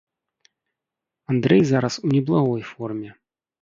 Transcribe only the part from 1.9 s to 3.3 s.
у неблагой форме.